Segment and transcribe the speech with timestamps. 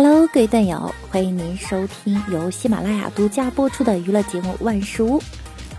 [0.00, 5.18] Hello，各位段友，欢迎您收听由喜马拉雅独家播出的娱乐节目《万事屋》。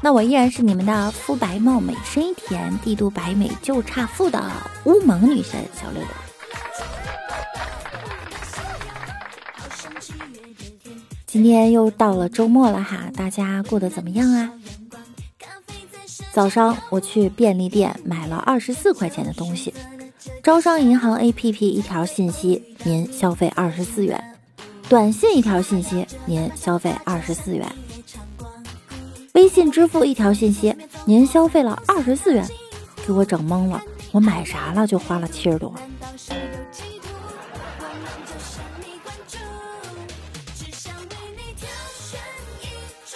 [0.02, 4.44] 那我依然是你们的肤白貌美、声音甜、帝都白美就差富的
[4.84, 6.10] 乌蒙女神小六六。
[11.26, 14.52] 今天又到了周末了哈，大家过得怎么样啊？
[16.34, 19.74] 早上我去便利店买了二十四块钱的东西。
[20.44, 24.18] 招商银行 APP 一条信息，您消费二十四元；
[24.88, 27.68] 短信一条信息，您消费二十四元；
[29.34, 30.76] 微信支付一条信息，
[31.06, 32.48] 您消费了二十四元，
[33.06, 33.82] 给我整懵了。
[34.12, 35.74] 我买啥了就花了七十多。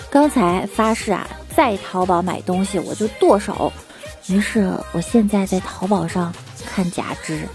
[0.09, 3.71] 刚才发誓啊，在淘宝买东西我就剁手，
[4.27, 6.33] 于是我现在在淘宝上。
[6.65, 7.47] 看假肢。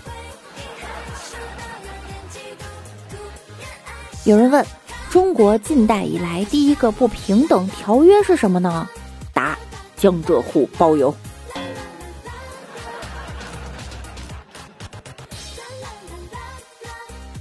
[4.28, 4.62] 有人问：
[5.08, 8.86] 中国近代以来第一个不平等条约是什么呢？
[9.32, 9.58] 答：
[9.96, 11.14] 江浙沪包邮。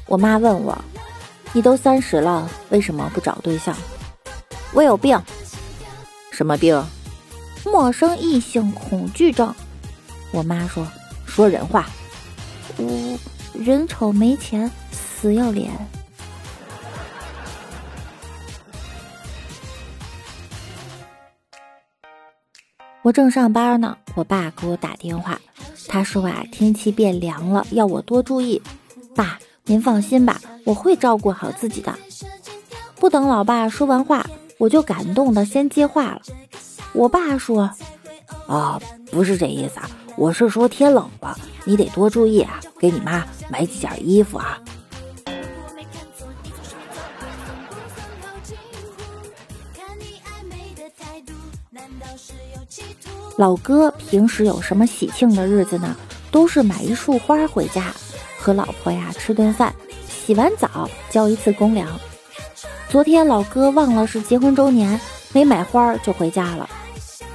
[0.05, 0.81] 我妈问我：
[1.51, 3.75] 你都三十了，为什么不找对象？
[4.71, 5.21] 我有病。
[6.31, 6.81] 什么病？
[7.65, 9.53] 陌生异性恐惧症。
[10.31, 10.87] 我妈说。
[11.25, 11.85] 说人话，
[12.77, 13.19] 我
[13.53, 15.69] 人丑没钱，死要脸。
[23.07, 25.39] 我正上班呢，我爸给我打电话，
[25.87, 28.61] 他说啊，天气变凉了，要我多注意。
[29.15, 31.97] 爸，您放心吧，我会照顾好自己的。
[32.97, 36.21] 不等老爸说完话，我就感动的先接话了。
[36.91, 37.71] 我爸说
[38.45, 38.77] ：“啊，
[39.09, 42.59] 不是这意思啊。”我是说天冷了，你得多注意啊！
[42.77, 44.59] 给你妈买几件衣服啊。
[53.37, 55.95] 老哥平时有什么喜庆的日子呢？
[56.31, 57.93] 都是买一束花回家，
[58.39, 59.73] 和老婆呀吃顿饭，
[60.09, 61.87] 洗完澡交一次公粮。
[62.89, 64.99] 昨天老哥忘了是结婚周年，
[65.33, 66.67] 没买花就回家了。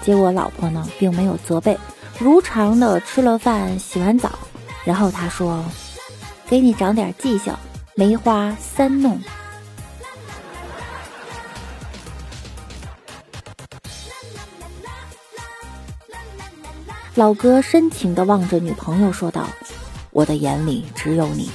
[0.02, 1.78] 结果老婆呢并没有责备。
[2.18, 4.30] 如常的吃了饭，洗完澡，
[4.84, 5.64] 然后他说
[6.48, 7.54] ：“给你长点记性，
[7.94, 9.20] 梅花三弄。”
[17.14, 19.46] 老哥深情的望着女朋友说道
[20.12, 21.50] ：“我的眼里只有你。”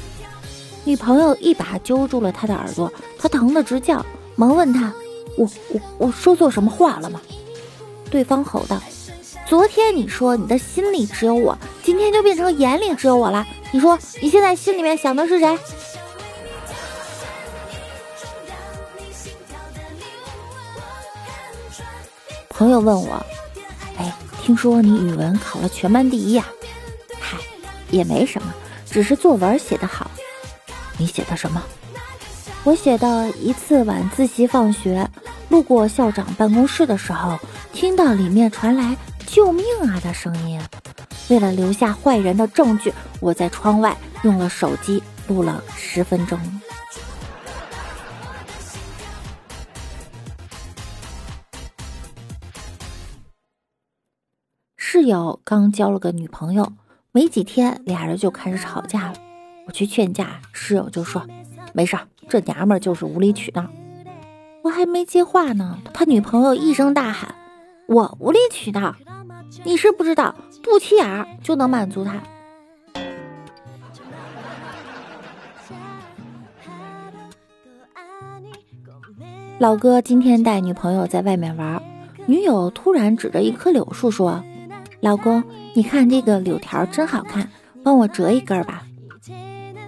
[0.85, 4.93] 女朋友一把揪住了他的耳朵，他疼得直叫，忙问他
[5.35, 7.19] ：“我我我说错什么话了吗？”
[8.11, 8.79] 对方吼道。
[9.47, 13.47] 昨天你说你的心里只有我，今天就变成眼里只有我了。
[13.71, 15.57] 你说你现在心里面想的是谁？
[22.49, 23.25] 朋友问我，
[23.97, 24.13] 哎，
[24.47, 26.45] 听说你语文考了全班第一呀？
[27.19, 27.37] 嗨，
[27.91, 28.53] 也没什么，
[28.89, 30.09] 只是作文写得好。
[30.97, 31.61] 你写的什么？
[32.63, 35.05] 我写的一次晚自习放学，
[35.49, 37.37] 路过校长办公室的时候，
[37.73, 38.95] 听到里面传来。
[39.25, 39.99] 救命啊！
[40.01, 40.61] 的声音。
[41.27, 46.39] 为了留下坏人的证据，我在窗外用了手机录了十分钟。
[54.89, 56.71] 室友刚交了个女朋友，
[57.11, 59.15] 没几天俩人就开始吵架了。
[59.65, 61.27] 我去劝架，室友就说
[61.75, 63.67] ：“没事儿，这娘们儿就是无理取闹。”
[64.63, 67.35] 我还没接话呢，他女朋友一声大喊
[67.89, 68.95] ：“我无理取闹！”
[69.65, 70.33] 你是不知道，
[70.63, 72.23] 肚脐眼儿就能满足他。
[79.59, 81.83] 老哥今天带女朋友在外面玩，
[82.25, 84.41] 女友突然指着一棵柳树说
[84.99, 87.49] ：“老公，你看这个柳条真好看，
[87.83, 88.83] 帮我折一根吧。”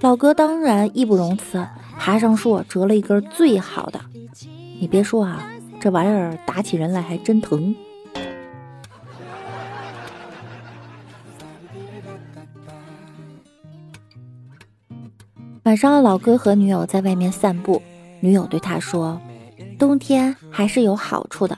[0.02, 1.68] 老哥当然义不容辞，
[1.98, 4.00] 爬上树折了一根最好的。
[4.80, 7.76] 你别说啊，这玩意儿打起人来还真疼。
[15.64, 17.82] 晚上，老哥和女友在外面散步，
[18.22, 19.20] 女友对他说
[19.78, 21.58] ：“冬天还是有好处的。”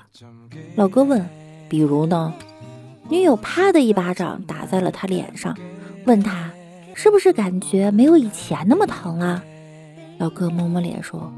[0.75, 1.23] 老哥问
[1.69, 2.33] ：“比如呢？”
[3.11, 5.53] 女友啪的一巴掌打在了他脸上，
[6.05, 6.49] 问他
[6.95, 9.43] ：“是不是感觉没有以前那么疼啊？”
[10.17, 11.29] 老哥摸摸脸说：“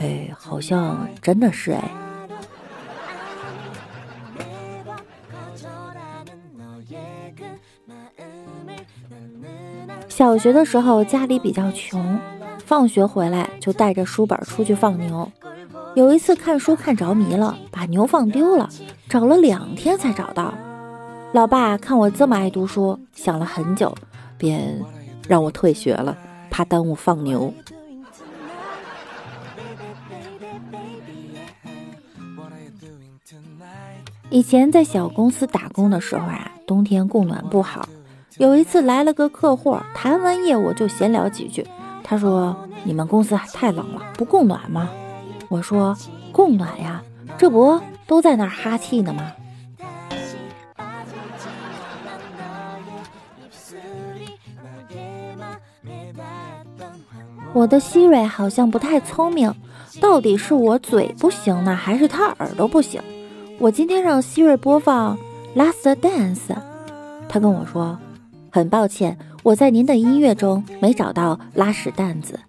[0.00, 1.88] 哎，好像真的是哎。”
[10.08, 12.18] 小学的时候家里比较穷，
[12.64, 15.30] 放学回来就带着书本出去放牛。
[15.94, 18.68] 有一次看书看着迷了，把牛放丢了，
[19.08, 20.52] 找了两天才找到。
[21.34, 23.92] 老爸看我这么爱读书，想了很久，
[24.38, 24.80] 便
[25.26, 26.16] 让我退学了，
[26.48, 27.52] 怕耽误放牛。
[34.30, 37.88] 以前在小公司打工的时候啊，冬天供暖不好。
[38.36, 41.66] 有一次来了个客户，谈完业务就闲聊几句。
[42.04, 44.88] 他说：“你们公司太冷了，不供暖吗？”
[45.50, 45.96] 我说
[46.30, 47.02] ：“供暖呀，
[47.36, 49.32] 这不都在那儿哈气呢吗？”
[57.54, 59.54] 我的希瑞好像不太聪明，
[60.00, 63.00] 到底是我嘴不行呢，还是他耳朵不行？
[63.60, 65.16] 我今天让希瑞播放
[65.56, 66.48] 《Last Dance》，
[67.28, 67.96] 他跟我说
[68.50, 72.40] ：“很抱歉，我在您的音乐中没找到拉屎蛋子。”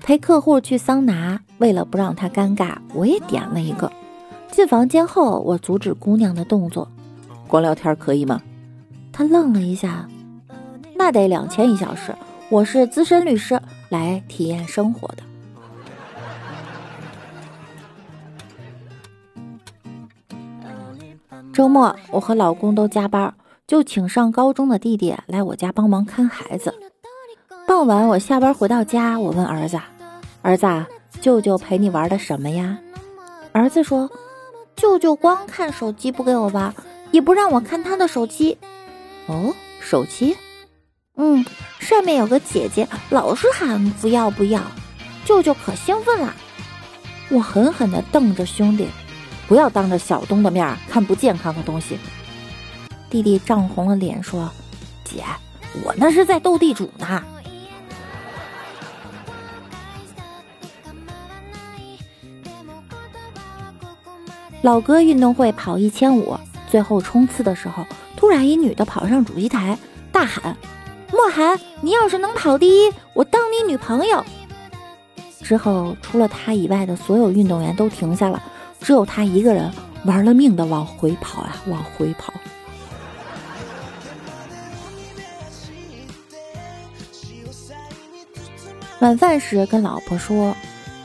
[0.00, 3.90] 陪客户去桑拿，为了不让他尴尬，我也点了一个。
[4.52, 6.88] 进房间后，我阻止姑娘的动作
[7.46, 8.40] ：“光聊天可以吗？”
[9.12, 10.06] 他愣了一下
[10.96, 12.14] ：“那得两千一小时，
[12.50, 15.22] 我是资深律师。”来体验生活的。
[21.52, 23.32] 周末我和老公都加班，
[23.64, 26.74] 就请上高中的弟弟来我家帮忙看孩子。
[27.64, 29.78] 傍晚我下班回到家，我问儿子
[30.42, 30.66] ：“儿子，
[31.20, 32.76] 舅舅陪你玩的什么呀？”
[33.52, 34.10] 儿子说
[34.74, 36.74] ：“舅舅光看手机不给我玩，
[37.16, 38.58] 也不让我看他的手机。”
[39.26, 40.36] 哦，手机。
[41.16, 41.42] 嗯，
[41.78, 44.60] 上面有个姐姐，老是喊不要不要，
[45.24, 46.34] 舅舅可兴奋了。
[47.30, 48.86] 我狠狠地瞪着兄弟，
[49.48, 51.98] 不要当着小东的面看不健康的东西。
[53.08, 54.50] 弟弟涨红了脸说
[55.02, 55.24] ：“姐，
[55.84, 57.24] 我那是在斗地主呢。”
[64.60, 66.36] 老哥运动会跑一千五，
[66.70, 67.84] 最后冲刺的时候，
[68.16, 69.78] 突然一女的跑上主席台，
[70.12, 70.56] 大喊。
[71.12, 74.24] 莫寒，你要是能跑第一，我当你女朋友。
[75.40, 78.42] 之后，除了他以外的所有运动员都停下了，
[78.80, 79.70] 只有他一个人
[80.04, 82.34] 玩了命的往回跑啊，往回跑。
[89.00, 90.56] 晚饭时跟老婆说，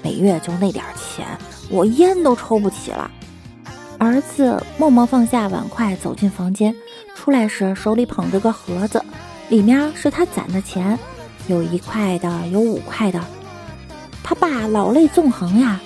[0.01, 1.27] 每月就那点钱，
[1.69, 3.11] 我烟都抽不起了。
[4.01, 6.75] 儿子默默放下碗筷，走进房间，
[7.15, 8.99] 出来时手里捧着个盒子。
[9.49, 10.97] 里面是他攒的钱，
[11.45, 13.23] 有一块的，有五块的。
[14.23, 15.79] 他爸老泪纵横呀，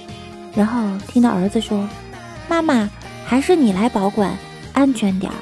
[0.55, 1.85] 然后听到儿子说
[2.47, 2.89] ：“妈妈，
[3.25, 4.33] 还是你来保管，
[4.71, 5.35] 安全点儿。”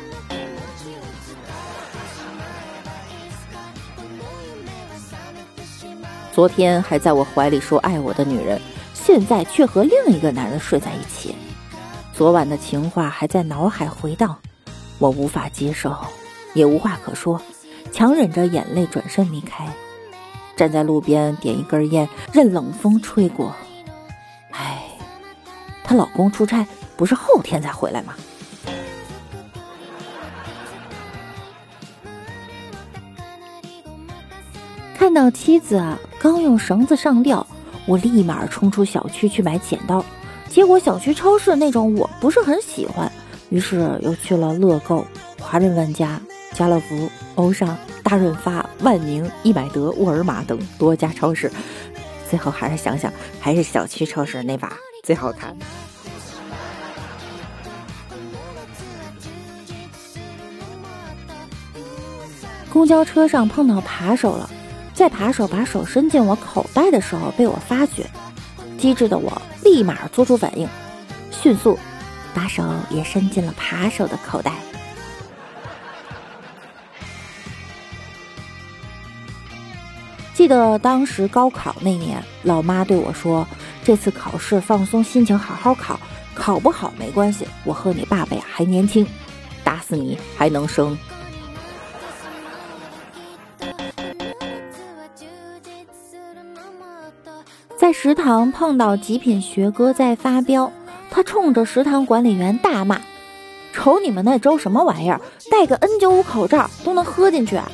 [6.34, 8.60] 昨天还在我怀里说爱我的女人，
[8.96, 11.36] 现在却和另一个男人睡在一起。
[12.16, 14.38] 昨晚的情话还在脑海回荡，
[15.00, 15.98] 我无法接受，
[16.54, 17.42] 也无话可说。
[17.92, 19.68] 强忍着眼泪转身离开，
[20.56, 23.56] 站在路边点一根烟，任冷风吹过。
[24.52, 24.84] 唉，
[25.84, 28.14] 她老公出差不是后天才回来吗？
[34.96, 35.84] 看到妻子
[36.20, 37.46] 刚用绳子上吊，
[37.88, 40.04] 我立马冲出小区去买剪刀，
[40.54, 43.12] 结果小区超市那种我不是很喜欢，
[43.50, 45.04] 于是又去了乐购、
[45.40, 46.22] 华润万家。
[46.54, 51.52] 家乐福、欧尚、大润发、万宁、易买得、沃尔玛等多家超市，
[52.30, 55.58] 最后还是想想，还是小区超市那把 最好看。
[62.70, 64.48] 公交车上碰到扒手了，
[64.94, 68.08] 在扒手把手伸进我口袋的时候被我发觉，
[68.78, 70.68] 机智的我立马做出反应，
[71.32, 71.80] 迅速
[72.34, 74.52] 把手也伸进了扒手的口袋。
[80.34, 83.48] 记得当时高考那年，老妈对我说
[83.86, 86.00] ：“这次考试放松心情，好好考，
[86.34, 87.48] 考不好没关系。
[87.64, 89.08] 我和你爸爸呀还年轻，
[89.64, 90.98] 打死你还能生。”
[97.84, 100.72] 在食堂碰到极品学哥在发飙，
[101.12, 103.02] 他冲着食堂管理员大骂
[103.76, 105.20] ：“瞅你们那粥什么玩意儿，
[105.52, 107.70] 戴个 N 九五口罩都能喝进去。”啊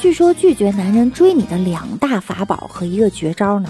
[0.00, 3.68] 据说拒绝男人追你的两大法宝和一个绝招呢，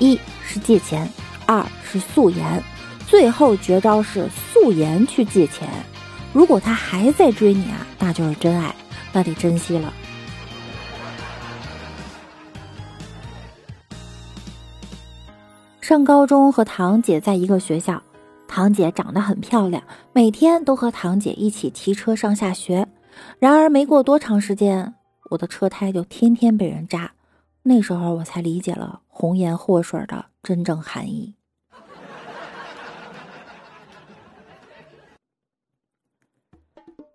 [0.00, 1.08] 一是借钱，
[1.46, 2.60] 二是素颜。
[3.06, 5.68] 最后绝招是素颜去借钱。
[6.32, 8.74] 如果他还在追你啊，那就是真爱，
[9.14, 9.90] 那得珍惜了。
[15.80, 18.02] 上高中和堂姐在一个学校，
[18.48, 19.80] 堂姐长得很漂亮，
[20.12, 22.88] 每天都和堂姐一起骑车上下学。
[23.38, 24.94] 然而没过多长时间，
[25.30, 27.12] 我的车胎就天天被人扎。
[27.62, 31.34] 那时候我才理解了红颜祸水的真正含义。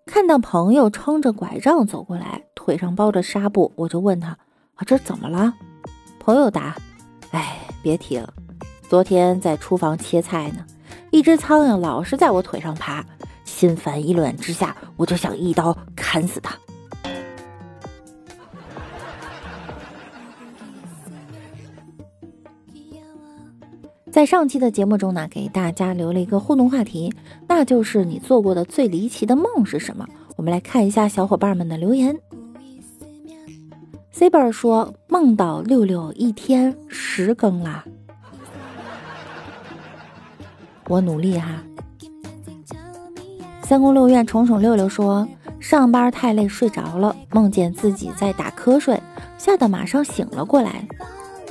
[0.10, 4.30] 看到朋友撑着拐杖走过来，腿上包着纱布，我就问他
[4.74, 5.54] ：“啊，这怎么了？”
[6.20, 6.76] 朋友答
[7.30, 8.34] ：“哎，别提了。”
[8.90, 10.66] 昨天在厨房切菜呢，
[11.12, 13.06] 一只苍蝇老是在我腿上爬，
[13.46, 16.58] 心烦意乱之下，我就想一刀砍死它。
[24.20, 27.14] 在上期的节目中呢，给大家留了一个互动话题，
[27.48, 30.06] 那就是你做过的最离奇的梦是什么？
[30.36, 32.20] 我们来看一下小伙伴们的留言。
[34.12, 37.86] C 本说梦到六六一天十更啦。
[40.90, 41.64] 我努力哈。
[43.64, 45.26] 三宫六院宠宠六六说，
[45.62, 49.02] 上班太累睡着了，梦见自己在打瞌睡，
[49.38, 50.86] 吓得马上醒了过来。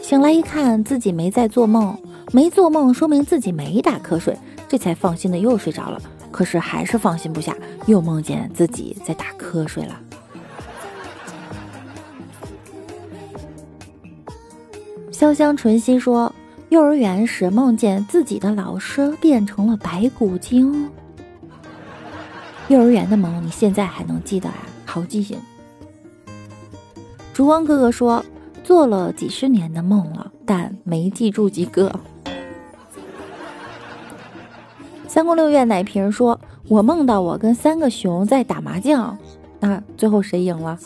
[0.03, 1.97] 醒来一看，自己没在做梦，
[2.33, 4.37] 没做梦说明自己没打瞌睡，
[4.69, 6.01] 这才放心的又睡着了。
[6.31, 7.57] 可是还是放心不下，
[7.87, 10.01] 又梦见自己在打瞌睡了。
[15.13, 16.33] 潇湘纯熙说。
[16.71, 20.87] 幼儿园时梦见自己的老师变成了白骨精。
[22.69, 24.67] 幼儿园的梦你现在还能记得啊？
[24.85, 25.39] 好记性。
[27.33, 28.23] 烛光哥哥说
[28.63, 31.91] 做了几十年的梦了，但没记住几个。
[35.19, 36.39] 三宫六院奶瓶说
[36.71, 39.19] ：“我梦到我跟三个熊在打麻将，
[39.59, 40.79] 那最后谁赢了？”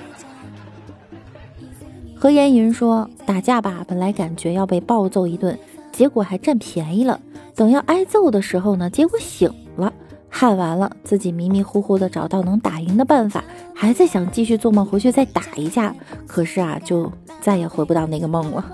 [2.16, 5.58] 何言云说：“打架吧，本来感觉要被暴揍一顿，
[5.92, 7.20] 结果还占便宜了。
[7.54, 9.92] 等要挨揍的时候呢，结果醒了，
[10.30, 15.94] 汗完了，自己迷迷糊糊的找到能打赢的办法，还在想继续做梦回去再打一架。
[16.26, 17.12] 可是啊，就
[17.42, 18.64] 再也回不到那个梦了。”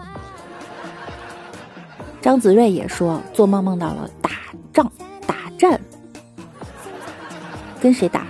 [2.21, 4.31] 张子睿也说：“做梦梦到了打
[4.73, 4.91] 仗、
[5.27, 5.81] 打战，
[7.81, 8.27] 跟谁打？”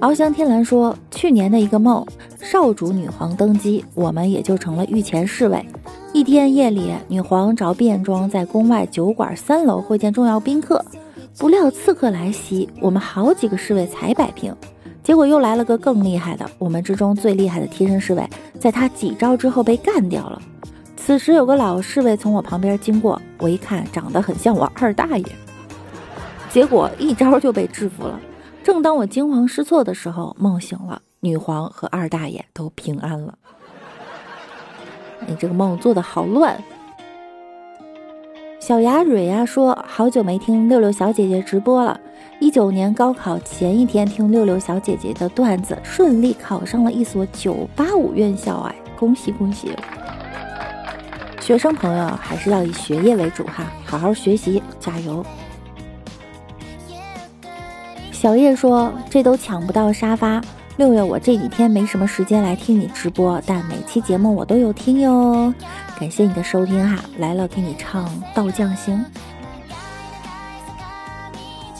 [0.00, 2.04] 翱翔天蓝说：“去年的一个梦。”
[2.40, 5.62] 少主女皇登基，我们也就成了御前侍卫。
[6.14, 10.82] 一天夜里，女皇着便装在宫外酒馆三楼会见重要宾客，
[11.36, 14.54] 不料刺客来袭，我们好几个侍卫才摆平。
[15.02, 18.26] 结果又来了个更厉害的，我们之中最厉害的贴身侍卫，
[18.58, 20.40] 在他几招之后被干掉了。
[21.08, 25.24] 此时有个老侍卫从我旁边经过，我一看长得很像我二大爷，
[26.50, 28.20] 结果一招就被制服了。
[28.62, 31.00] 正当我惊慌失措的时候，梦醒了。
[31.20, 33.38] 女皇和二大爷都平安了。
[35.26, 36.62] 你这个梦做的好乱。
[38.60, 41.98] 小牙蕊呀说，好久没听六六小姐姐直播了。
[42.38, 49.74] 一九年高考前一天听六六小姐姐的段子，顺利考上了一所九八五院校，哎，恭喜恭喜！
[51.48, 55.24] 学生朋友还是要以学业为主哈，好好学习，加油。
[58.12, 60.42] 小叶说，这都抢不到沙发。
[60.76, 65.54] 六月，我这几天没什么时间来听你直播，但每期节目我都有听哟。
[65.98, 69.02] 感谢你的收听哈，来了给你唱《道将行》。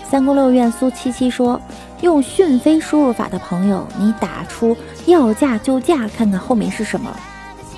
[0.02, 1.60] 三宫六院苏七七说，
[2.00, 7.14] 用讯飞输入法的朋友，你打出要嫁就嫁，看看后面是什么？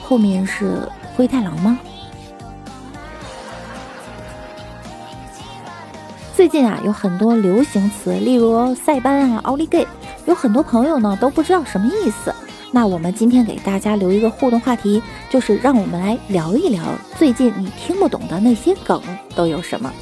[0.00, 0.88] 后面是
[1.20, 1.78] 灰太狼吗？
[6.34, 9.86] 最近啊，有很多流行词，例如塞班啊、奥利给。
[10.24, 12.34] 有很多朋友呢都不知道什么意思，
[12.72, 16.82] 那我们今天给大家留一个互动话题，就是让我们来聊一聊
[17.18, 18.98] 最近你听不懂的那些梗
[19.36, 19.92] 都有什么。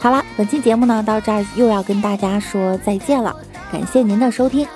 [0.00, 3.32] 好了，本期节目呢到这儿又要跟大家说再见了，
[3.70, 4.48] 感谢您的收。
[4.48, 4.66] 听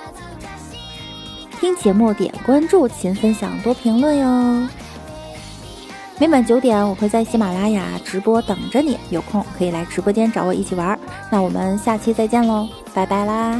[1.81, 4.67] 节目点关注，勤分享，多评论哟。
[6.19, 10.99] 每晚九点，我会在喜马拉雅直播等着你，有空可以来直播间找我一起玩。
[11.31, 13.57] 那我们下期再见喽，拜拜啦！